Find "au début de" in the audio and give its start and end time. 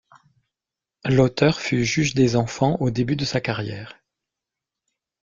2.79-3.23